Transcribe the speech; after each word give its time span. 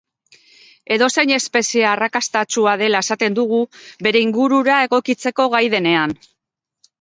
Edozein 0.93 1.33
espezie 1.35 1.85
arrakastatsua 1.89 2.73
dela 2.83 3.01
esaten 3.05 3.37
dugu 3.41 3.59
bere 4.09 4.25
ingurura 4.29 4.79
egokitzeko 4.87 5.47
gai 5.59 5.63
denean. 5.77 6.17